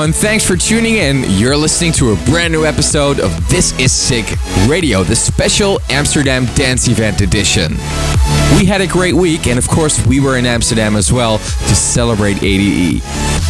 everyone. 0.00 0.18
Thanks 0.18 0.46
for 0.46 0.56
tuning 0.56 0.96
in. 0.96 1.24
You're 1.28 1.56
listening 1.56 1.92
to 1.94 2.12
a 2.12 2.16
brand 2.24 2.54
new 2.54 2.64
episode 2.64 3.20
of 3.20 3.48
This 3.50 3.78
Is 3.78 3.92
Sick 3.92 4.24
Radio, 4.66 5.02
the 5.02 5.14
special 5.14 5.78
Amsterdam 5.90 6.46
Dance 6.54 6.88
Event 6.88 7.20
edition. 7.20 7.72
We 8.56 8.64
had 8.64 8.80
a 8.80 8.86
great 8.86 9.14
week, 9.14 9.46
and 9.46 9.58
of 9.58 9.68
course, 9.68 10.04
we 10.06 10.18
were 10.18 10.38
in 10.38 10.46
Amsterdam 10.46 10.96
as 10.96 11.12
well 11.12 11.36
to 11.36 11.74
celebrate 11.74 12.42
ADE. 12.42 13.02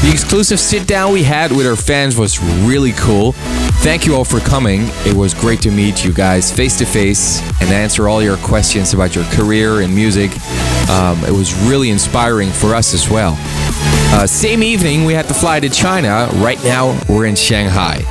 The 0.02 0.10
exclusive 0.10 0.59
sit 0.59 0.88
down 0.88 1.12
we 1.12 1.23
had 1.23 1.52
with 1.52 1.68
our 1.68 1.76
fans 1.76 2.16
was 2.16 2.42
really 2.64 2.92
cool. 2.92 3.32
Thank 3.82 4.04
you 4.04 4.16
all 4.16 4.24
for 4.24 4.40
coming. 4.40 4.87
It 5.06 5.14
was 5.14 5.34
great 5.34 5.62
to 5.62 5.70
meet 5.70 6.04
you 6.04 6.12
guys 6.12 6.51
face 6.51 6.76
to 6.78 6.84
face 6.84 7.40
and 7.60 7.70
answer 7.70 8.09
all 8.09 8.23
your 8.23 8.38
questions 8.38 8.92
about 8.92 9.14
your 9.14 9.24
career 9.26 9.82
and 9.82 9.95
music. 9.95 10.32
Um, 10.90 11.23
it 11.24 11.32
was 11.32 11.54
really 11.68 11.90
inspiring 11.90 12.51
for 12.51 12.74
us 12.74 12.92
as 12.92 13.09
well. 13.09 13.37
Uh, 14.12 14.27
same 14.27 14.62
evening, 14.62 15.05
we 15.05 15.14
had 15.14 15.27
to 15.27 15.34
fly 15.34 15.60
to 15.60 15.69
China. 15.70 16.28
Right 16.34 16.62
now, 16.64 16.98
we're 17.09 17.27
in 17.27 17.37
Shanghai. 17.37 18.02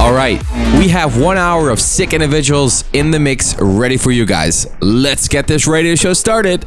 All 0.00 0.12
right, 0.14 0.40
we 0.78 0.88
have 0.88 1.20
one 1.20 1.36
hour 1.36 1.68
of 1.70 1.80
sick 1.80 2.12
individuals 2.12 2.84
in 2.92 3.10
the 3.10 3.18
mix 3.18 3.58
ready 3.60 3.96
for 3.96 4.10
you 4.10 4.24
guys. 4.24 4.66
Let's 4.80 5.28
get 5.28 5.46
this 5.46 5.66
radio 5.66 5.94
show 5.94 6.14
started. 6.14 6.64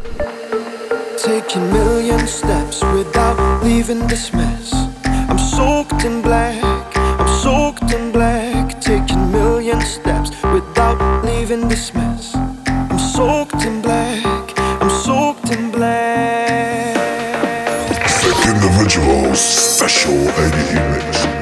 Taking 1.18 1.72
million 1.72 2.28
steps 2.28 2.84
without 2.94 3.64
leaving 3.64 4.06
this 4.08 4.34
mess. 4.34 4.74
I'm 5.06 5.40
soaked 5.40 6.04
in 6.04 6.22
black, 6.22 6.62
I'm 6.96 7.42
soaked 7.42 7.94
in 7.94 8.12
black. 8.12 8.80
Taking 8.82 9.32
million 9.32 9.80
steps 9.82 10.32
without 10.54 11.24
leaving 11.24 11.68
this 11.70 11.94
mess. 11.94 12.36
I'm 12.36 13.00
soaked 13.00 13.64
in 13.64 13.82
black, 13.82 14.26
individuals, 19.82 19.90
special 19.90 20.30
ADE 20.30 21.41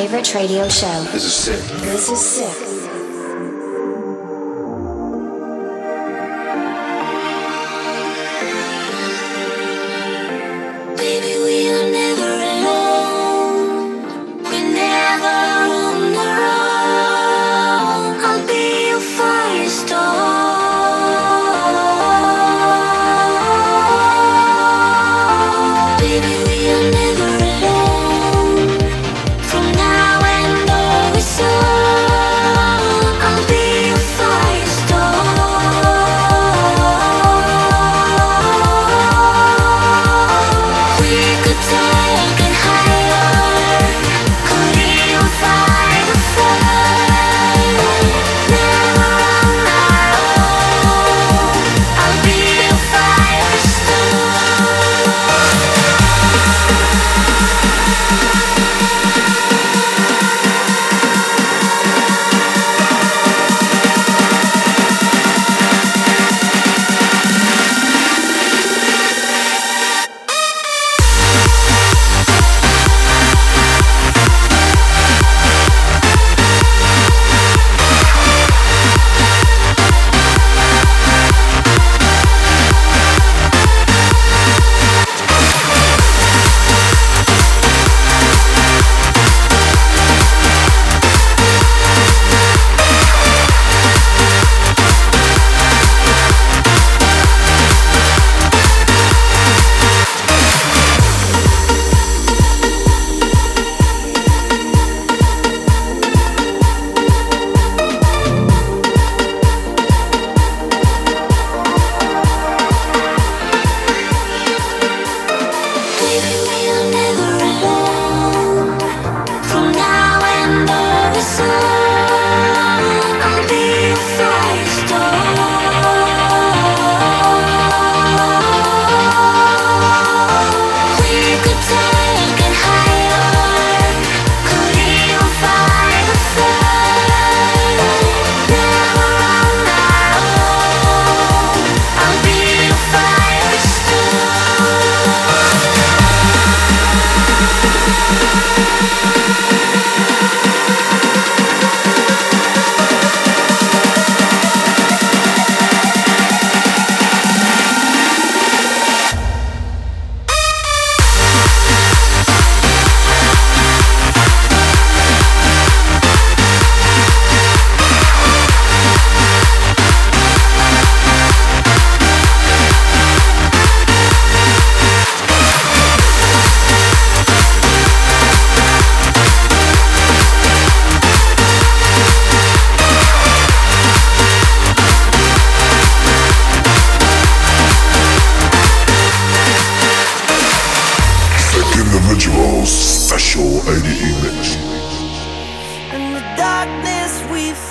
favorite 0.00 0.34
radio 0.34 0.66
show. 0.66 1.04
This 1.12 1.24
is 1.24 1.34
sick. 1.34 1.60
This 1.82 2.08
is 2.08 2.18
sick. 2.18 2.69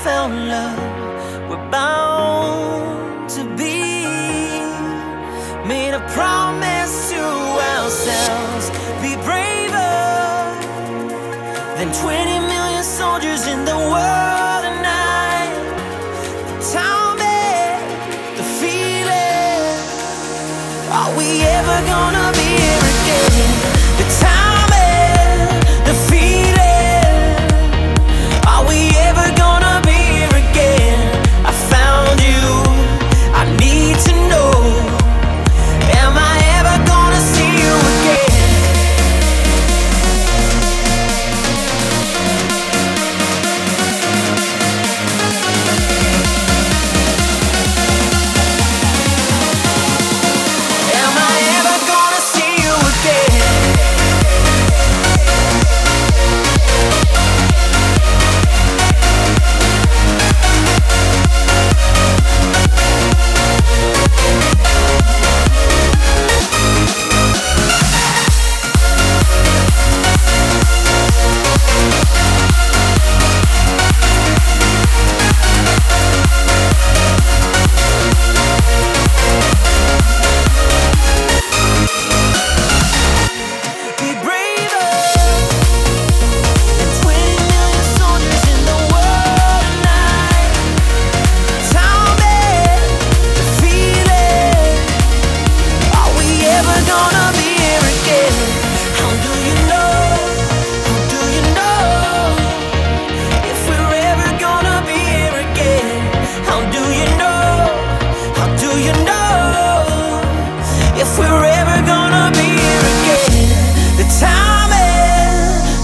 found 0.10 0.34
love 0.48 0.80
we're 1.50 1.70
bound 1.70 3.30
to 3.36 3.44
be. 3.60 3.78
Made 5.74 5.94
a 6.02 6.04
promise 6.18 6.94
to 7.12 7.24
ourselves 7.74 8.66
be 9.04 9.12
braver 9.28 9.94
than 11.78 11.90
20 11.94 12.40
million 12.54 12.84
soldiers 12.84 13.46
in 13.54 13.66
the 13.66 13.78
world. 13.92 14.19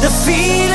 the 0.05 0.11
feeling 0.11 0.74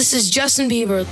This 0.00 0.14
is 0.14 0.30
Justin 0.30 0.66
Bieber 0.66 1.04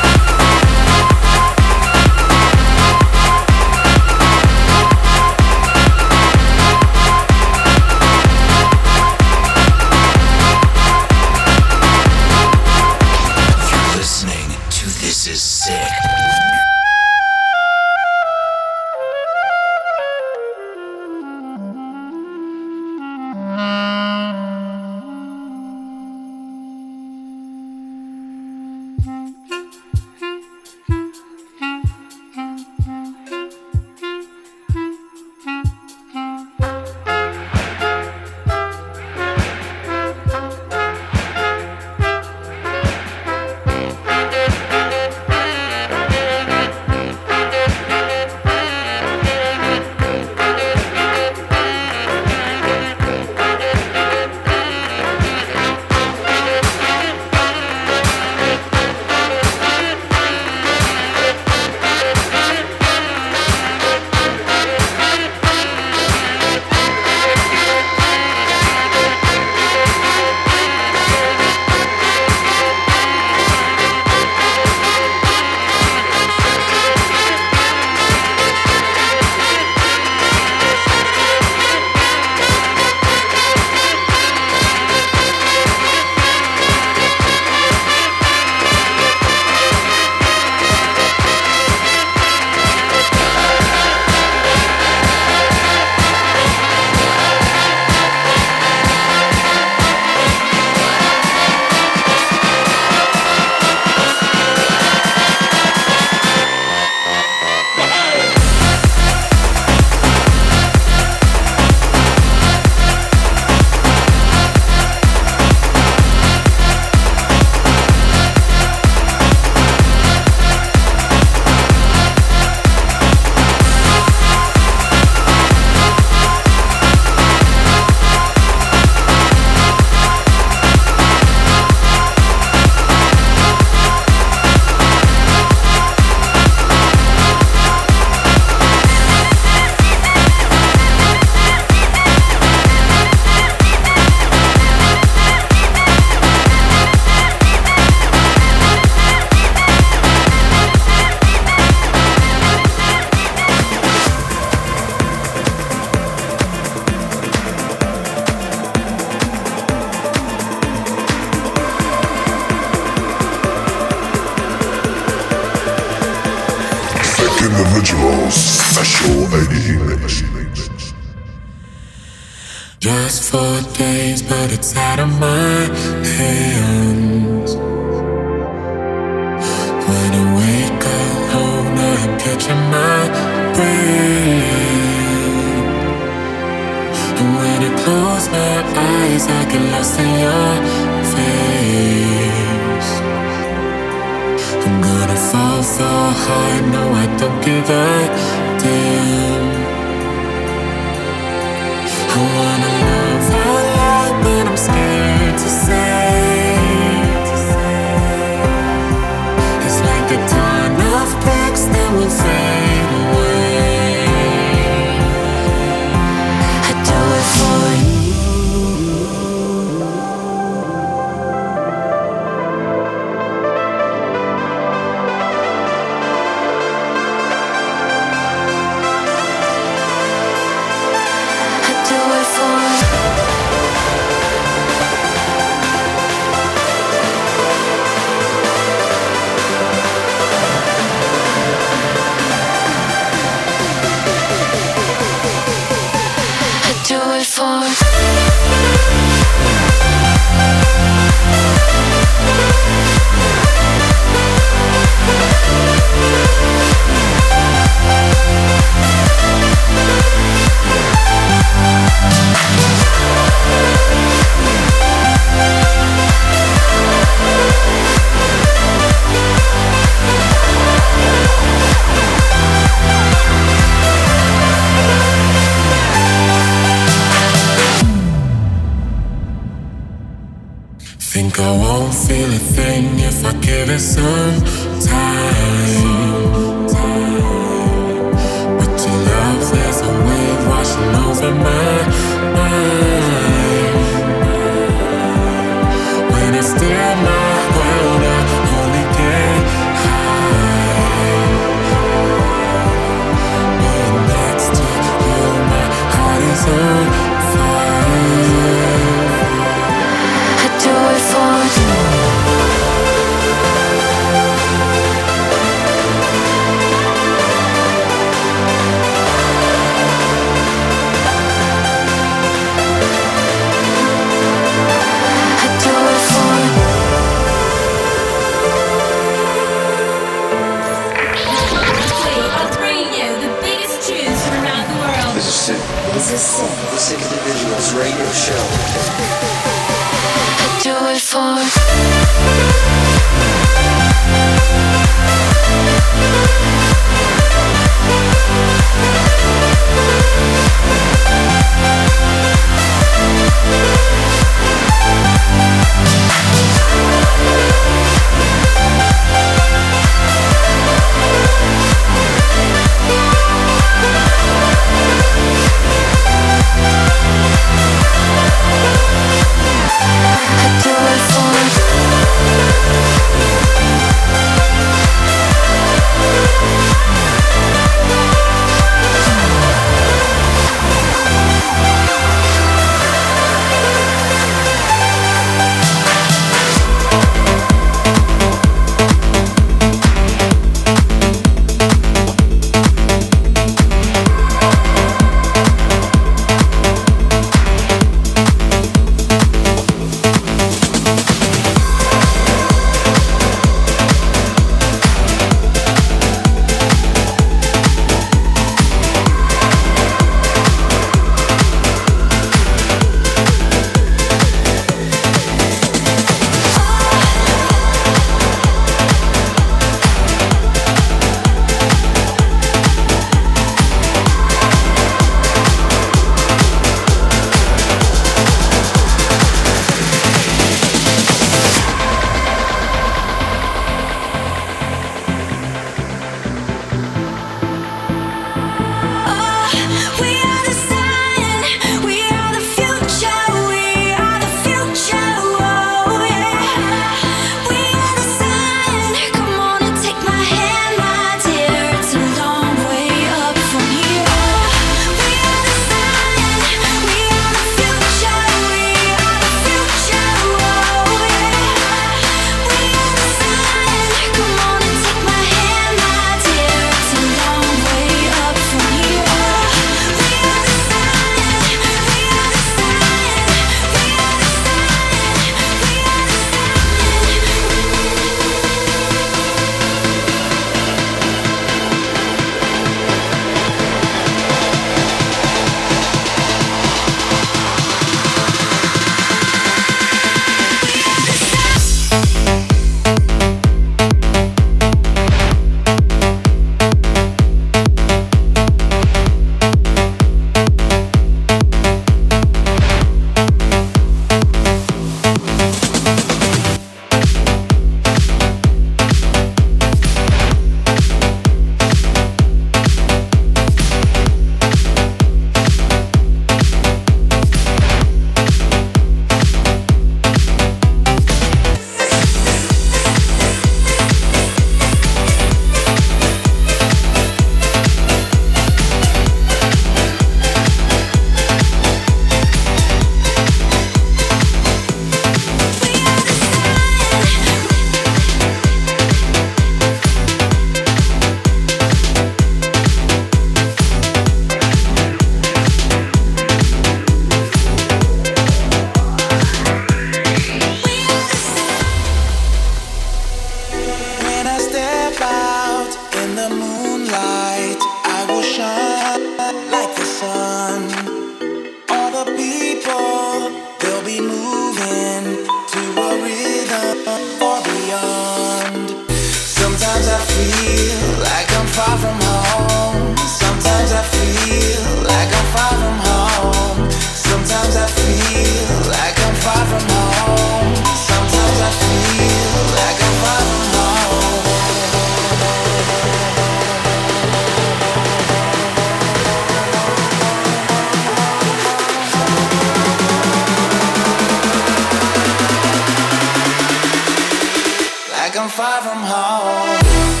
I'm 598.21 598.29
far 598.29 598.61
from 598.61 598.83
home 598.83 600.00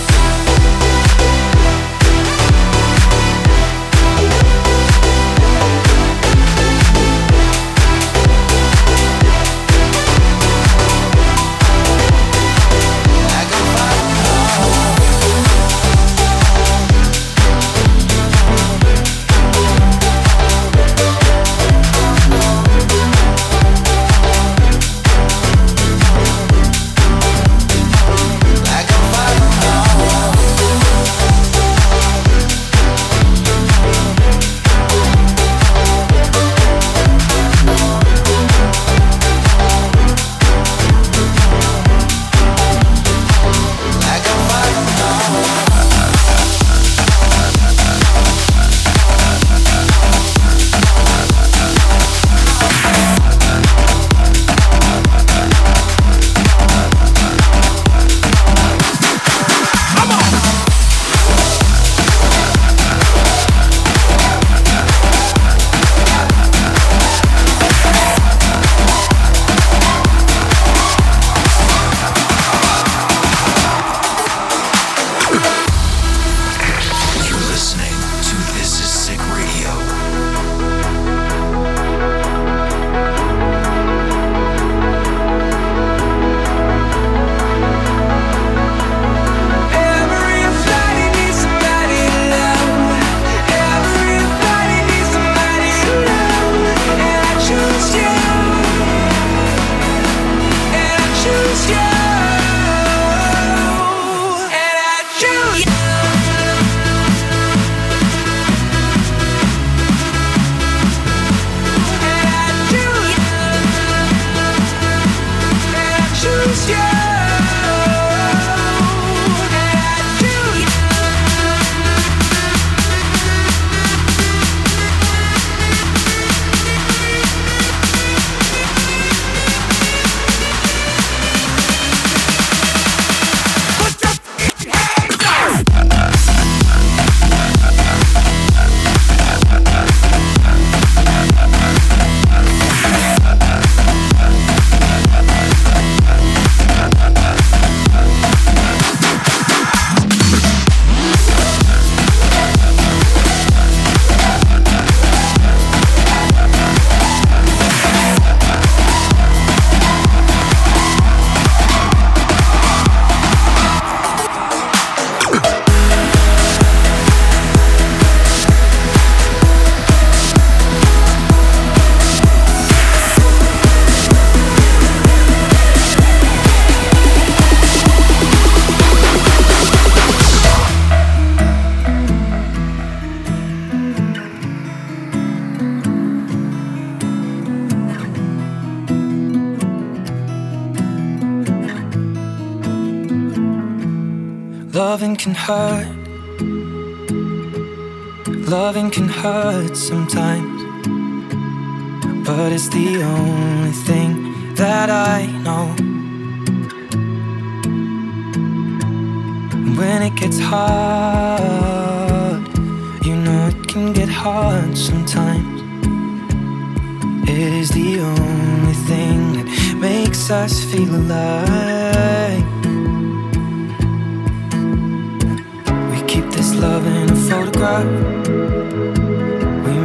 We 227.61 227.67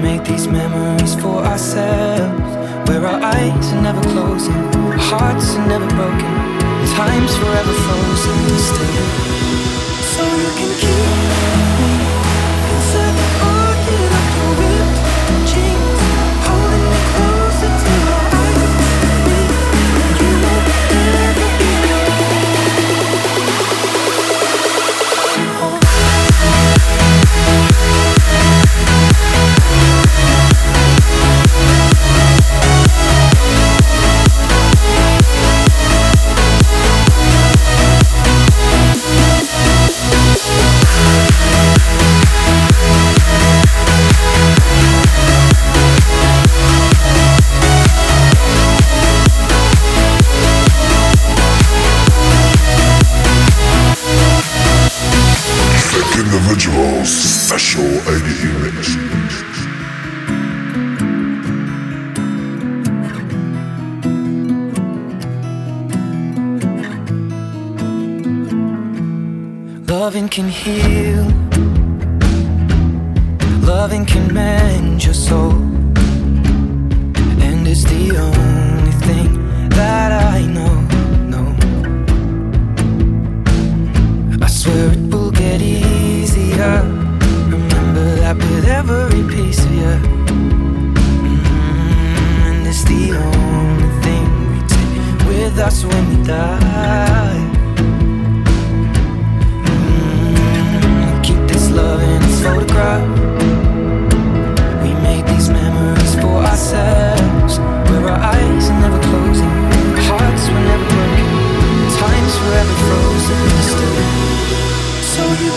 make 0.01 0.25
these 0.25 0.49
memories 0.49 1.15
for 1.15 1.45
ourselves, 1.45 2.89
where 2.89 3.05
our 3.05 3.21
eyes 3.23 3.73
are 3.75 3.83
never 3.83 4.01
closing, 4.01 4.55
our 4.55 4.97
hearts 4.97 5.57
are 5.57 5.69
never 5.69 5.87
broken, 5.89 6.33
time's 6.97 7.37
forever 7.37 7.75
frozen 7.85 8.59
still. 8.71 9.07
So 10.01 10.25
you 10.25 10.51
can 10.57 10.71
keep 10.81 12.01
me. 12.01 12.06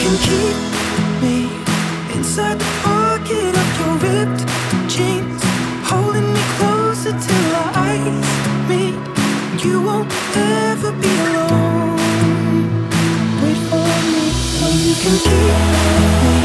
Can 0.09 0.17
keep 0.29 1.21
me 1.21 1.37
inside 2.15 2.57
the 2.57 2.71
pocket 2.81 3.53
of 3.61 3.69
your 3.79 3.93
ripped 4.05 4.41
jeans, 4.89 5.41
holding 5.83 6.33
me 6.33 6.41
closer 6.57 7.11
till 7.11 7.55
our 7.55 7.71
eyes 7.75 8.29
meet. 8.67 8.97
You 9.63 9.81
won't 9.81 10.11
ever 10.35 10.91
be 10.93 11.13
alone. 11.27 11.97
Wait 13.43 13.61
for 13.69 13.89
me, 14.11 14.25
so 14.57 14.67
you 14.85 14.93
can 15.03 15.15
keep 15.25 16.33
me 16.33 16.38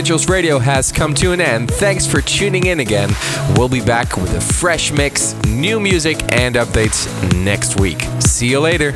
Individuals 0.00 0.30
Radio 0.30 0.58
has 0.58 0.90
come 0.90 1.12
to 1.16 1.32
an 1.32 1.42
end. 1.42 1.70
Thanks 1.72 2.06
for 2.06 2.22
tuning 2.22 2.68
in 2.68 2.80
again. 2.80 3.10
We'll 3.54 3.68
be 3.68 3.84
back 3.84 4.16
with 4.16 4.34
a 4.34 4.40
fresh 4.40 4.90
mix, 4.90 5.34
new 5.44 5.78
music, 5.78 6.22
and 6.32 6.54
updates 6.54 7.06
next 7.44 7.78
week. 7.78 8.06
See 8.18 8.48
you 8.48 8.60
later. 8.60 8.94